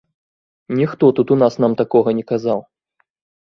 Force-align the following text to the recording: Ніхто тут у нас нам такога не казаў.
Ніхто 0.79 1.09
тут 1.19 1.33
у 1.35 1.37
нас 1.43 1.59
нам 1.65 1.77
такога 1.83 2.09
не 2.21 2.25
казаў. 2.33 2.59